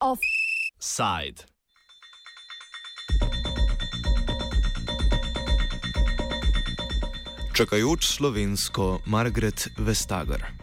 [0.00, 1.48] Offside.
[7.56, 10.59] Čakajoč slovensko Margaret Vestager.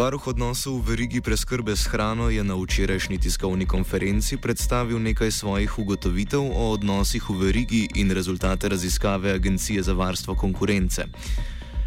[0.00, 5.68] Varuh odnosov v verigi preskrbe s hrano je na včerajšnji tiskovni konferenci predstavil nekaj svojih
[5.68, 11.04] ugotovitev o odnosih v verigi in rezultate raziskave Agencije za varstvo konkurence.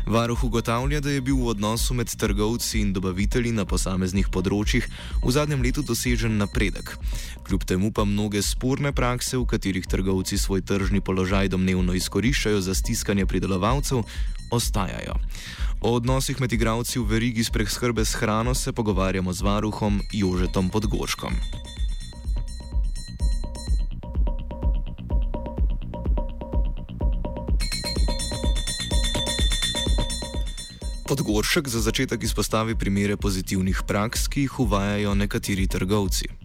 [0.06, 4.86] Varuh ugotavlja, da je bil v odnosu med trgovci in dobavitelji na posameznih področjih
[5.24, 6.94] v zadnjem letu dosežen napredek.
[7.48, 12.78] Kljub temu pa mnoge sporne prakse, v katerih trgovci svoj tržni položaj domnevno izkoriščajo za
[12.78, 14.06] stiskanje pridelovalcev,
[14.54, 15.18] ostajajo.
[15.82, 20.70] O odnosih med igravci v verigi s preskrbe s hrano se pogovarjamo z varuhom Jožetom
[20.70, 21.34] Podgorškom.
[31.08, 36.43] Podgoršek za začetek izpostavi primere pozitivnih praks, ki jih uvajajo nekateri trgovci.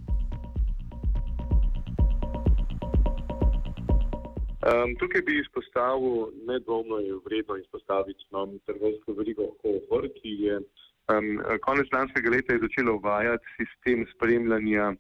[4.69, 11.29] Um, tukaj bi izpostavil, nedvomno je vredno izpostaviti novno trgovsko verigo Hofer, ki je um,
[11.65, 14.93] konec lanskega leta začela uvajati sistem spremljanja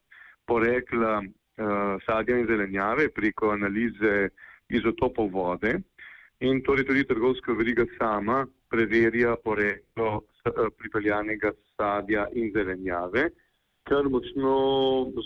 [0.47, 4.29] porekla uh, sadja in zelenjave preko analize
[4.69, 5.75] izotopov vode.
[6.41, 13.31] In torej tudi trgovska veriga sama preverja poreklo eh, pripeljanega sadja in zelenjave,
[13.91, 14.57] kar močno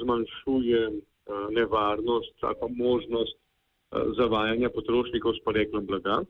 [0.02, 3.38] zmanjšuje eh, nevarnost ali pa možnost
[4.16, 6.22] zavajanja potrošnikov s poreklom blaga.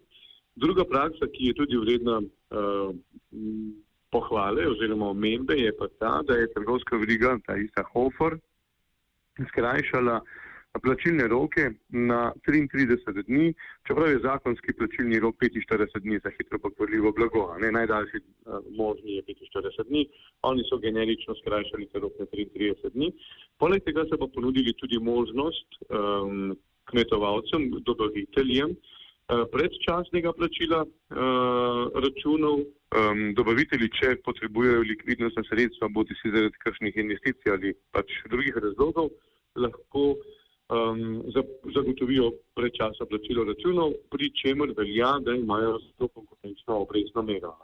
[0.57, 2.21] Druga praksa, ki je tudi vredna
[4.13, 8.37] pohvale oziroma omembe, je pa ta, da je trgovska veriga, ta ista Hofer,
[9.49, 10.21] skrajšala
[10.81, 13.55] plačilne roke na 33 dni,
[13.87, 17.45] čeprav je zakonski plačilni rok 45 dni za hitro pokvarljivo blago.
[17.61, 20.07] Ne, najdaljši uh, možni je 45 dni,
[20.43, 23.13] oni so generično skrajšali ta rok na 33 dni.
[23.59, 26.57] Poleg tega so pa ponudili tudi možnost um,
[26.91, 32.65] kmetovalcem, dobaviteljem uh, predčasnega plačila uh, računov.
[33.33, 39.09] Dobavitelji, če potrebujejo likvidnostna sredstva, bodi si zaradi kakšnih investicij ali pač drugih razlogov,
[39.57, 41.23] lahko um,
[41.75, 47.55] zagotovijo predčasno plačilo računov, pri čemer velja, da imajo zelo konkurenčno obrestno mero.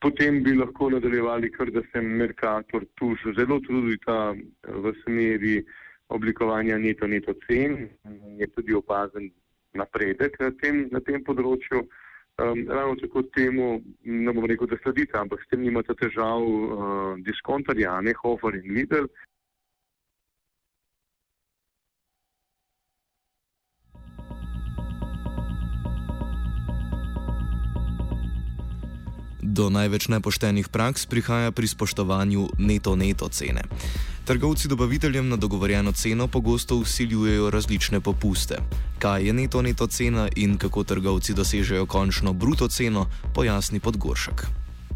[0.00, 5.58] Potem bi lahko nadaljevali, kar da se Merkator tu zelo trudi ta v smeri
[6.08, 7.88] oblikovanja neto-neto cen,
[8.38, 9.30] je tudi opazen
[9.72, 11.84] napredek na tem, na tem področju.
[12.38, 17.16] Um, ravno tako temu, ne bom rekel, da sledite, ampak s tem nimate težav uh,
[17.26, 19.10] diskontarja, ne Hofer in Lidl.
[29.42, 33.66] Do največ nepoštenih praks prihaja pri spoštovanju neto-neto cene.
[34.28, 38.54] Trgovci dobaviteljem na dogovorjeno ceno pogosto usiljujejo različne popuste.
[38.98, 44.38] Kaj je neto-neto cena in kako trgovci dosežejo končno bruto ceno, pojasni Podgoršek.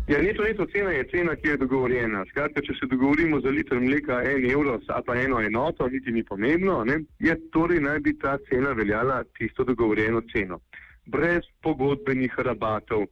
[0.08, 2.24] Ja, neto-neto cena je cena, ki je dogovorjena.
[2.30, 6.24] Skratka, če se dogovorimo za liter mleka en evro ali pa eno enoto, niti ni
[6.24, 7.00] pomembno, ne?
[7.18, 10.60] je torej naj bi ta cena veljala tisto dogovorjeno ceno.
[11.06, 13.06] Brez pogodbenih rabatov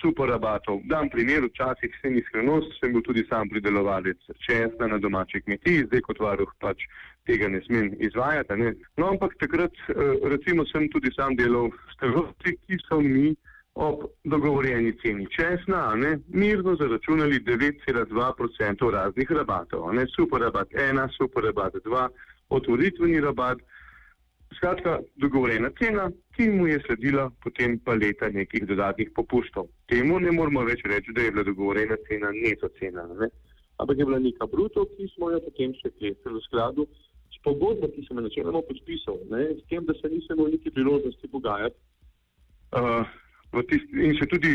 [0.00, 0.80] super rabatov.
[0.84, 6.04] Dam primer, včasih sem iskrenost, sem bil tudi sam pridelovalec česna na domači kmetiji, zdaj
[6.06, 6.84] kot varuh pač
[7.26, 8.56] tega ne smem izvajati.
[8.56, 8.74] Ne.
[8.96, 9.94] No, ampak takrat eh,
[10.32, 13.34] recimo sem tudi sam delal s trgovci, ki so mi
[13.78, 19.92] ob dogovorjeni ceni česna, ne, mirno zaračunali 9,2% raznih rabatov.
[19.94, 20.06] Ne.
[20.16, 22.08] Super rabat 1, super rabat 2,
[22.48, 23.58] otvoritveni rabat.
[24.56, 29.66] Skratka, dogovorjena cena, ki mu je sledila potem pa leta nekih dodatnih popustov.
[29.90, 33.26] Temu ne moramo več reči, da je bila dogovorjena cena neto cena, ne?
[33.82, 36.86] ampak je bila neka bruto, ki smo jo potem še klesili v skladu
[37.34, 39.48] s pogodbo, ki sem jo načeloma podpisal, ne?
[39.58, 41.78] s tem, da se nisem imel niti priložnosti pogajati.
[42.70, 43.02] Uh,
[43.48, 44.50] In še tudi,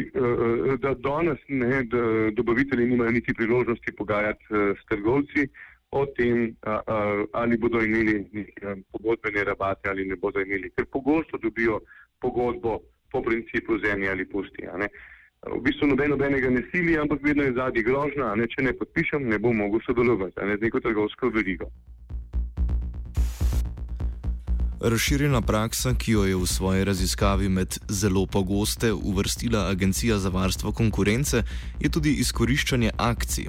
[0.84, 2.02] da danes ne, da
[2.38, 4.46] dobavitelji nimajo niti priložnosti pogajati
[4.78, 5.48] s trgovci,
[5.94, 8.26] o tem, a, a, ali bodo imeli
[8.92, 11.80] pogodbene rabate ali ne bodo imeli, ker pogosto dobijo
[12.20, 12.80] pogodbo
[13.12, 14.66] po principu zemlje ali pusti.
[15.44, 19.28] V bistvu noben nobenega ne sili, ampak vedno je zadnji grožna, ne, če ne podpišem,
[19.30, 21.70] ne bom mogel sodelovati z neko trgovsko verigo.
[24.84, 30.72] Razširjena praksa, ki jo je v svoji raziskavi med zelo pogoste uvrstila Agencija za varstvo
[30.72, 31.44] konkurence,
[31.80, 33.48] je tudi izkoriščanje akcij.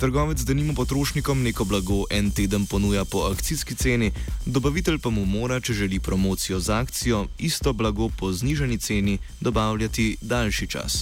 [0.00, 4.08] Trgovec denimo potrošnikom neko blago en teden ponuja po akcijski ceni,
[4.46, 10.16] dobavitelj pa mu mora, če želi promocijo z akcijo, isto blago po znižani ceni dobavljati
[10.22, 10.92] daljši čas.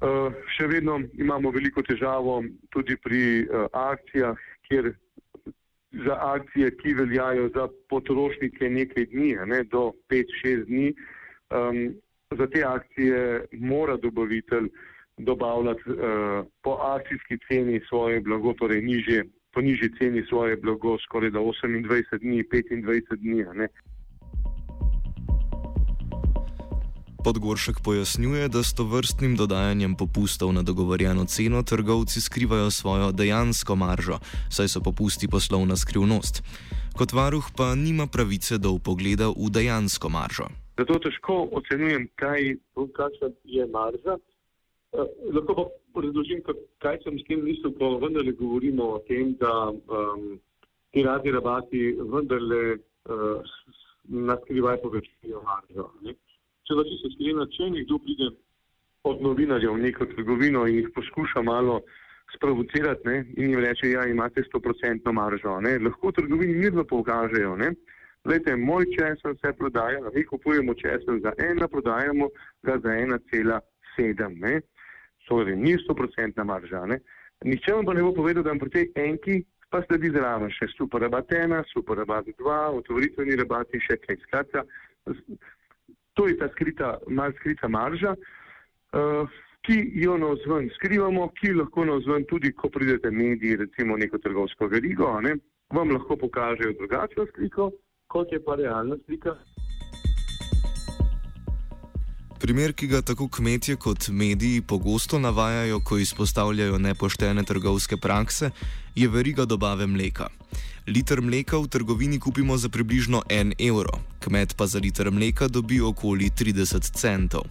[0.00, 2.40] Uh, še vedno imamo veliko težavo
[2.72, 4.38] tudi pri uh, akcijah,
[4.68, 4.94] kjer
[6.06, 10.94] za akcije, ki veljajo za potrošnike nekaj dni, ne, do 5-6 dni.
[11.52, 11.90] Um,
[12.38, 14.70] za te akcije mora dobavitelj
[15.20, 15.96] dobavljati uh,
[16.62, 19.24] po akcijski ceni svoje blago, torej nižje,
[19.54, 23.44] po nižji ceni svoje blago, skoraj da 28 dni, 25 dni.
[23.54, 23.68] Ne.
[27.24, 33.76] Podgoršek pojasnjuje, da s to vrstnim dodajanjem popustov na dogovorjeno ceno trgovci skrivajo svojo dejansko
[33.76, 34.18] maržo,
[34.48, 36.42] saj so popusti poslovna skrivnost.
[36.96, 40.48] Kot varuh pa nima pravice do upogleda v dejansko maržo.
[40.78, 42.56] Zato težko ocenjujem, kaj
[43.44, 44.16] je marža.
[44.90, 46.40] Uh, lahko pa razložim,
[46.82, 50.40] kaj sem s tem mislil, ko vendarle govorimo o tem, da um,
[50.90, 53.54] ti razni rabati vendarle uh,
[54.08, 55.86] naskrivaj povečujejo maržo.
[56.02, 56.16] Ne?
[56.70, 58.28] če pa čisto iskreno, če nekdo pride
[59.10, 61.80] od novinarjev v neko trgovino in jih poskuša malo
[62.30, 67.56] sprovocirati ne, in jim reče, ja, imate 100% maržo, ne, lahko v trgovini mirno pokažejo.
[68.22, 72.28] Glejte, moj česen se prodaja, mi kupujemo česen za ena, prodajamo
[72.62, 74.60] ga za 1,7.
[75.30, 76.84] Torej, ni 100% marža.
[76.90, 77.00] Ne.
[77.46, 79.40] Nihče vam pa ne bo povedal, da vam pri tej enki
[79.70, 84.18] pa sledi zraven še super rabat 1, super rabat 2, otvoritveni rabati še kaj.
[84.26, 84.66] Skratka,
[86.14, 89.28] To je ta skrita, mal skrita marža, uh,
[89.62, 94.18] ki jo na vzven skrivamo, ki lahko na vzven tudi, ko pridete mediji, recimo neko
[94.18, 95.36] trgovsko verigo, ne,
[95.72, 97.70] vam lahko pokažejo drugačno sliko,
[98.12, 99.36] kot je pa realna slika.
[102.40, 108.50] Primer, ki ga tako kmetje kot mediji pogosto navajajo, ko izpostavljajo nepoštene trgovske prakse,
[108.94, 110.28] je veriga dobave mleka.
[110.86, 113.92] Liter mleka v trgovini kupimo za približno 1 evro,
[114.24, 117.44] kmet pa za liter mleka dobi okoli 30 centov.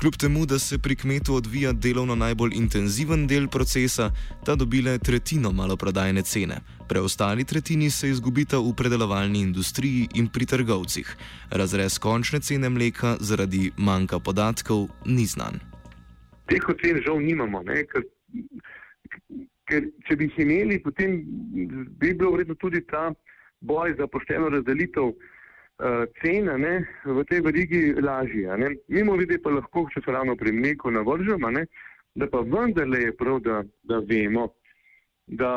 [0.00, 4.10] Kljub temu, da se pri kmetu odvija delovno najbolj intenziven del procesa,
[4.44, 11.16] ta dobile tretjino maloprodajne cene, preostali tretjini se izgubita v predelovalni industriji in pri trgovcih.
[11.50, 15.60] Razrez končne cene mleka zaradi manjka podatkov ni znan.
[16.48, 18.04] Teh ocen žal nimamo, ne, ker
[19.68, 21.20] ker če bi jih imeli, potem
[22.00, 23.10] bi bilo vredno tudi ta
[23.64, 28.58] boj za pošteno razdelitev uh, cene ne, v tej verigi lažje.
[28.88, 31.52] Mimo vidi pa lahko, če se ravno pri mleku navržemo,
[32.14, 34.50] da pa vendarle je prav, da, da vemo,
[35.26, 35.54] da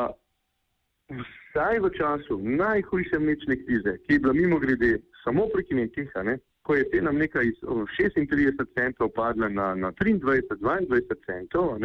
[1.08, 6.12] vsaj v času najhujše mlečne krize, ki je bila mimo grede samo pri kmetih,
[6.62, 11.78] ko je cena mleka iz 36 centov padla na, na 23-22 centov,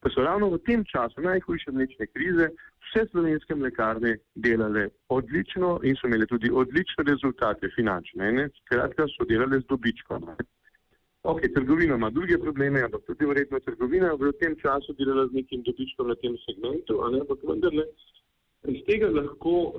[0.00, 2.50] pa so ravno v tem času najhujše mlečne krize
[2.88, 8.32] vse slovenske mlekarne delale odlično in so imele tudi odlične rezultate finančne.
[8.32, 8.48] Ne?
[8.60, 10.28] Skratka, so delale z dobičkom.
[11.22, 15.62] Ok, trgovina ima druge probleme, ampak tudi vredno trgovina v tem času delala z nekim
[15.66, 17.84] dobičkom na tem segmentu, ampak vendarle
[18.66, 19.72] iz tega lahko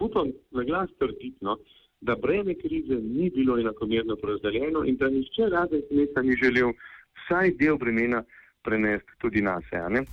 [0.00, 1.56] upam na glas trditi, no,
[2.00, 6.72] da breme krize ni bilo enakomerno porazdeljeno in da nišče rade kmeta ni želel
[7.18, 8.24] vsaj del bremena
[8.62, 10.04] prenesti tudi na sebe.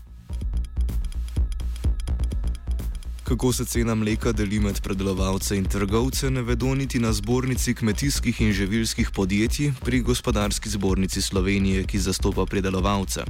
[3.25, 8.41] Kako se cena mleka deli med predelovalce in trgovce, ne vedo niti na zbornici kmetijskih
[8.41, 13.25] in živilskih podjetij pri gospodarski zbornici Slovenije, ki zastopa predelovalce.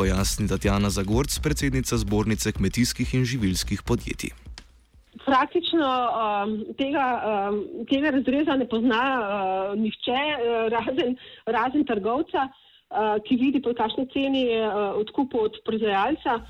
[0.00, 4.32] Pojasni Tatjana Zagorc, predsednica zbornice kmetijskih in živilskih podjetij.
[5.26, 12.48] Praktično um, tega, um, tega razreza ne pozna uh, nihče, uh, razen, razen trgovca.
[12.90, 16.40] Eh, ki vidi, po kakšni ceni je eh, odkup od proizvajalca.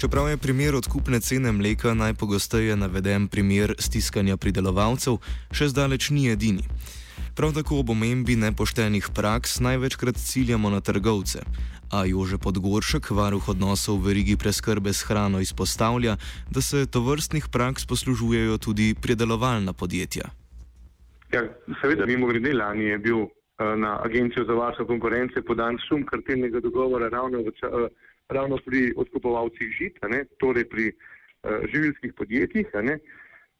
[0.00, 5.20] Čeprav je primer odkupne cene mleka najpogosteje naveden primer stiskanja pridelovalcev,
[5.52, 6.64] še zdaleč ni edini.
[7.36, 11.44] Prav tako ob omembi nepoštenih praks največkrat ciljamo na trgovce,
[11.92, 16.16] a Jože Podgoršek, varuh odnosov v verigi preskrbe s hrano, izpostavlja,
[16.50, 20.28] da se to vrstnih praks poslužujejo tudi predelovalna podjetja.
[21.32, 21.46] Ja,
[21.80, 23.24] seveda, mimo grede lani je bil
[23.62, 27.88] Eh, na Agencijo za varstvo konkurence podan sum kartelnega dogovora ravno, v, eh,
[28.28, 32.66] ravno pri odkupovalcih žit, ne, torej pri uh, živilskih podjetjih.
[32.82, 33.00] Ne, uh,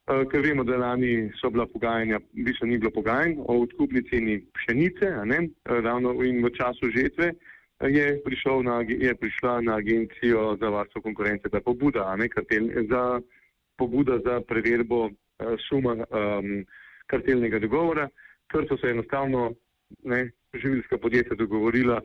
[0.06, 4.40] ker vemo, da lani so bila pogajanja, v bistvu ni bilo pogajanj o odkupni ceni
[4.54, 7.32] pšenice, ne, ravno in v času žetve
[7.82, 8.22] je,
[8.62, 13.20] na, je prišla na Agencijo za varstvo konkurence ta pobuda, ne, kartel, za,
[13.78, 15.12] pobuda za preverbo uh,
[15.68, 16.64] suma um,
[17.06, 18.08] kartelnega dogovora,
[18.50, 19.54] ker so se enostavno
[20.04, 22.00] ne, živilska podjetja dogovorila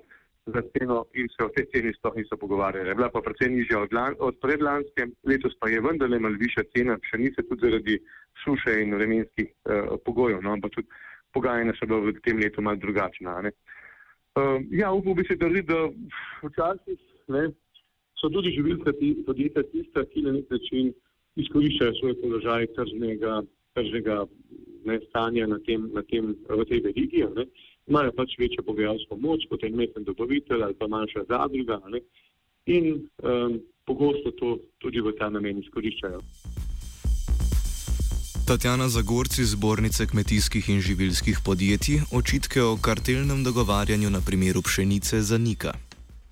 [0.54, 2.96] za ceno in se o tej ceni sploh niso pogovarjali.
[2.96, 6.98] Bila pa precej nižja od, lan, od predlanske, letos pa je vendarle mal višja cena
[7.04, 8.00] pšenice tudi zaradi
[8.44, 10.88] suše in vremenskih uh, pogojev, no, ampak tudi
[11.34, 13.39] pogajanja so bila v tem letu mal drugačna.
[13.44, 15.89] Uh, ja, upam bi se drži, da
[16.44, 17.50] včasih ne,
[18.22, 18.94] so tudi živilska
[19.25, 20.94] podjetja tista, ki na nek način
[21.36, 23.42] izkoriščajo svoj položaj tržnega,
[23.77, 24.24] tržnega
[24.86, 27.25] ne, stanja na tem, na tem, v tej verigi.
[27.88, 32.01] Imajo pač večjo pogajalsko moč kot en meten dobavitelj ali pa manjša zadruga ne,
[32.67, 36.20] in um, pogosto to tudi v ta namen izkoriščajo.
[38.48, 45.20] Tatjana Zagorci z zbornice kmetijskih in živilskih podjetij očitke o kartelnem dogovarjanju na primeru pšenice
[45.22, 45.74] zanika.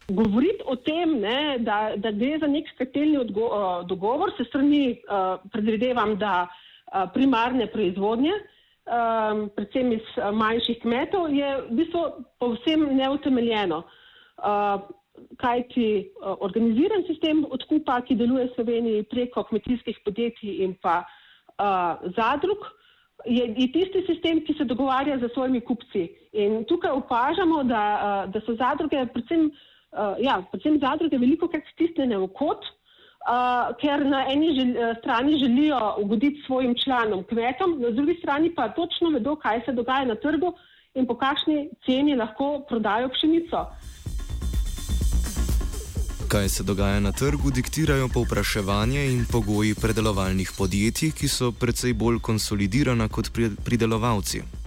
[0.07, 4.95] Govoriti o tem, ne, da, da gre za nek skatelni odgo, uh, dogovor, se strani
[4.95, 8.31] uh, predvidevam, da uh, primarne proizvodnje,
[8.85, 12.03] um, predvsem iz uh, manjših kmetov, je v bistvu
[12.39, 13.83] povsem neutemeljeno.
[14.37, 14.85] Uh,
[15.39, 21.03] kaj ti uh, organiziran sistem odkupa, ki deluje v Sloveniji preko kmetijskih podjetij in pa
[21.03, 22.67] uh, zadrug,
[23.25, 26.09] je, je tisti sistem, ki se dogovarja z svojimi kupci.
[26.35, 31.63] In tukaj opažamo, da, uh, da so zadruge predvsem uh, ja, predvsem zadruge veliko krat
[31.73, 32.84] stisnjene v kot, uh,
[33.81, 38.69] ker na eni žel, uh, strani želijo ugoditi svojim članom, kmetom, na drugi strani pa
[38.69, 40.53] točno vedo, kaj se dogaja na trgu
[40.93, 43.65] in po kakšni ceni lahko prodajo pšenico.
[46.27, 52.19] Kaj se dogaja na trgu, diktirajo povpraševanje in pogoji predelovalnih podjetij, ki so precej bolj
[52.19, 53.29] konsolidirana kot
[53.65, 54.64] pridelovalci.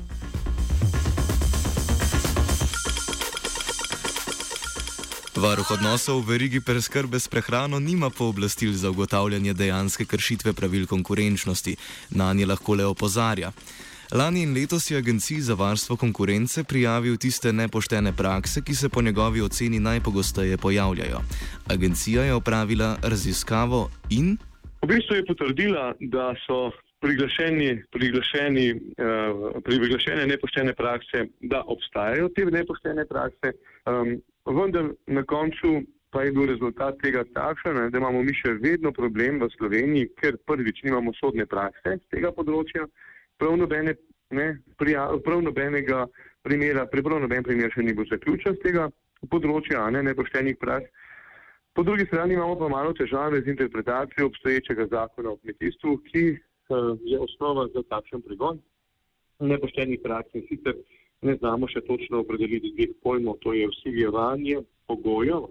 [5.39, 11.77] Varuh odnosov v verigi preskrbe s prehrano nima pooblastil za ugotavljanje dejanske kršitve pravil konkurenčnosti,
[12.11, 13.53] na nje lahko le opozarja.
[14.11, 19.03] Lani in letos je Agenciji za varstvo konkurence prijavil tiste nepoštene prakse, ki se po
[19.03, 21.21] njegovi oceni najpogosteje pojavljajo.
[21.71, 24.37] Agencija je opravila raziskavo in.
[24.83, 32.45] V bistvu je potrdila, da so priglašeni, priglašeni, uh, priglašene nepoštene prakse, da obstajajo te
[32.45, 33.55] nepoštene prakse.
[33.87, 34.19] Um,
[34.55, 39.43] vendar na koncu pa je bil rezultat tega takšen, da imamo mi še vedno problem
[39.43, 42.87] v Sloveniji, ker prvič nimamo sodne prakse z tega področja,
[43.37, 43.95] prav, nobene,
[44.33, 44.47] ne,
[44.81, 46.07] prija, prav nobenega
[46.47, 48.89] primera, prav noben primer še ni bil zaključen z tega
[49.29, 50.89] področja, ne nepoštenih praks.
[51.77, 56.97] Po drugi strani imamo pa malo težave z interpretacijo obstoječega zakona o kmetijstvu, ki uh,
[57.07, 58.59] je osnova za takšen pregon
[59.39, 60.75] nepoštenih praks in sicer
[61.23, 65.49] ne znamo še točno opredeliti dveh pojmov, to je vsiljevanje pogojev,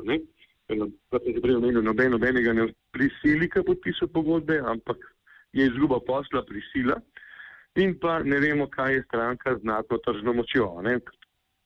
[0.68, 4.98] kot sem že prej omenil, noben nobenega ne prisili k podpisu pogodbe, ampak
[5.54, 7.00] je izguba posla prisila
[7.76, 10.82] in pa ne vemo, kaj je stranka znatno tržno močjo.
[10.82, 10.98] Ne?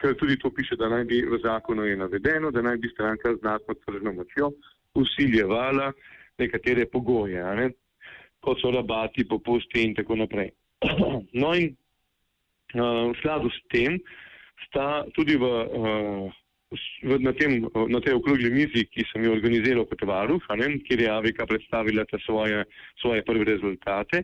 [0.01, 3.35] Ker tudi to piše, da naj bi v zakonu je navedeno, da naj bi stranka
[3.39, 4.51] znatno tržno močjo
[4.93, 5.91] usiljevala
[6.37, 7.69] nekatere pogoje, ne?
[8.41, 10.51] kot so rabati, popusti in tako naprej.
[11.41, 11.75] No in
[12.73, 13.99] v skladu s tem
[14.67, 15.45] sta tudi v,
[17.03, 20.41] v, na, tem, na tej okrogli mizi, ki sem jo organiziral kot varuh,
[20.87, 22.63] kjer je Avika predstavila svoje,
[23.01, 24.23] svoje prve rezultate,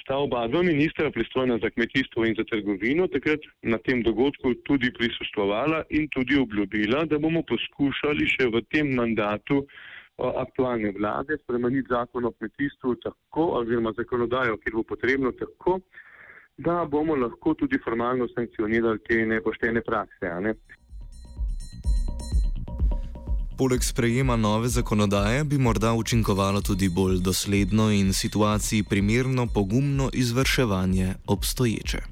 [0.00, 4.92] sta oba dva ministra pristojna za kmetijstvo in za trgovino takrat na tem dogodku tudi
[4.92, 9.66] prisustvovala in tudi obljubila, da bomo poskušali še v tem mandatu
[10.18, 15.80] aktualne vlade spremeniti zakon o kmetijstvu tako, oziroma zakonodajo, kjer bo potrebno tako,
[16.64, 20.30] da bomo lahko tudi formalno sankcionirali te nepoštene prakse.
[20.40, 20.54] Ne?
[23.58, 31.14] Poleg sprejema nove zakonodaje bi morda učinkovalo tudi bolj dosledno in situaciji primerno pogumno izvrševanje
[31.26, 32.11] obstoječe.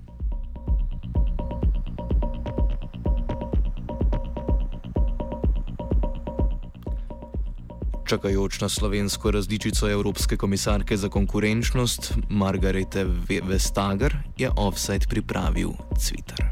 [8.11, 13.07] Čakajoč na slovensko različico Evropske komisarke za konkurenčnost Margarete
[13.43, 16.43] Vestager je offside pripravil Twitter.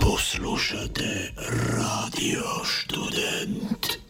[0.00, 1.32] Poslušate
[1.76, 3.96] radio študent.